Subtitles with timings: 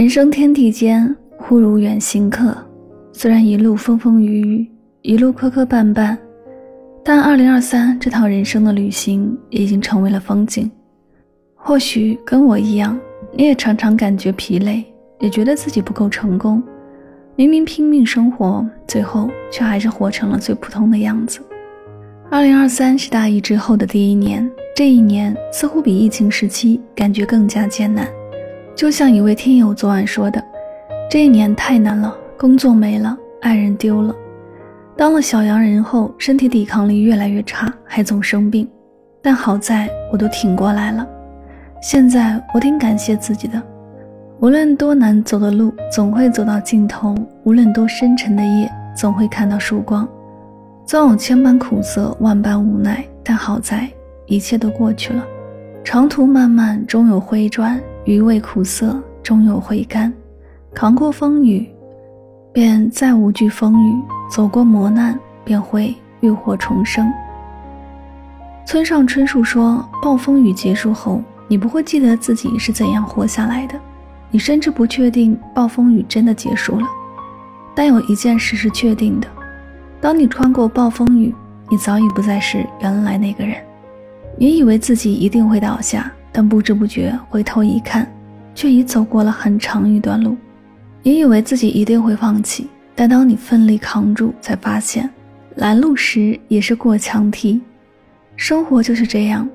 [0.00, 2.56] 人生天地间，忽如远行客。
[3.12, 4.70] 虽然一路风风雨雨，
[5.02, 6.16] 一路磕磕绊绊，
[7.04, 10.70] 但二零二三这趟人生的旅行已经成为了风景。
[11.54, 12.98] 或许跟我一样，
[13.36, 14.82] 你也常常感觉疲累，
[15.18, 16.62] 也觉得自己不够成功。
[17.36, 21.40] 明明拼命生活，最后却还是活成了最普通的样子。
[22.30, 28.08] 二零二三是大疫之后的第一年，这一年似乎比疫情时期感觉更加艰难。
[28.74, 30.42] 就像一位听友昨晚说的，
[31.10, 34.14] 这一年太难了，工作没了，爱人丢了，
[34.96, 38.68] 当了小阳人后，身体抵抗力越来越差，还总生病。
[39.22, 41.06] 但好在我都挺过来了，
[41.82, 43.62] 现在我挺感谢自己的。
[44.40, 50.08] 无论多难走的路，总会走到尽头；无论多深沉的夜，总会看到曙光。
[50.86, 53.86] 纵有千般苦涩，万般无奈，但好在
[54.26, 55.22] 一切都过去了。
[55.84, 57.78] 长途漫漫，终有回转。
[58.10, 60.12] 余味苦涩，终有回甘。
[60.74, 61.70] 扛过风雨，
[62.52, 63.94] 便再无惧风雨；
[64.28, 67.08] 走过磨难，便会浴火重生。
[68.66, 73.78] 村上春树说：“暴风雨结束后，你不会记得自己是怎样活下来的，
[74.32, 76.88] 你甚至不确定暴风雨真的结束了。
[77.76, 79.28] 但有一件事是确定的：
[80.00, 81.32] 当你穿过暴风雨，
[81.68, 83.54] 你早已不再是原来那个人。
[84.36, 88.10] 你以为自己一定会倒下。”但不知不觉回头一看，
[88.54, 90.36] 却已走过了很长一段路。
[91.02, 95.08] 你以为自己一定会放弃，但当你奋力扛住，才发现
[95.56, 97.60] 拦路时也是过墙梯。
[98.36, 99.48] 生活就是这样，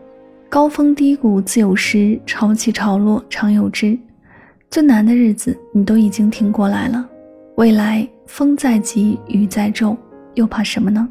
[0.49, 3.97] 高峰低谷自有时，潮起潮落常有之。
[4.69, 7.07] 最难的日子你都已经挺过来了，
[7.55, 9.95] 未来风再急雨再骤，
[10.33, 11.07] 又怕什么呢？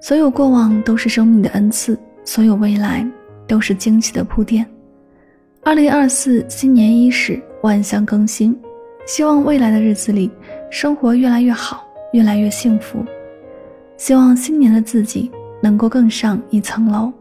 [0.00, 3.06] 所有过往都是生命的恩赐，所有未来。
[3.46, 4.66] 都是惊喜的铺垫。
[5.62, 8.58] 二零二四新年伊始，万象更新，
[9.06, 10.30] 希望未来的日子里，
[10.70, 13.04] 生活越来越好，越来越幸福。
[13.96, 15.30] 希望新年的自己
[15.62, 17.12] 能够更上一层楼。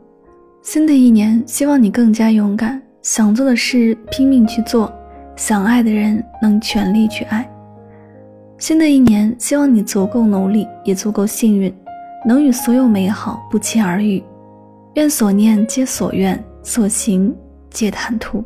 [0.63, 4.91] 新的一年，希望你更加勇敢，想做的事拼命去做，
[5.35, 7.47] 想爱的人能全力去爱。
[8.57, 11.71] 新的一年，希望你足够努力，也足够幸运，
[12.25, 14.23] 能与所有美好不期而遇。
[14.95, 17.33] 愿所念皆所愿，所行
[17.69, 18.43] 皆坦途。